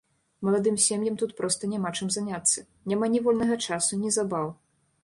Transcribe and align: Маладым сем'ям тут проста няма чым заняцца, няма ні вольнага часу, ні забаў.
Маладым 0.45 0.79
сем'ям 0.85 1.19
тут 1.23 1.35
проста 1.41 1.69
няма 1.75 1.93
чым 1.99 2.09
заняцца, 2.17 2.65
няма 2.93 3.05
ні 3.19 3.23
вольнага 3.29 3.55
часу, 3.69 3.91
ні 4.07 4.17
забаў. 4.19 4.47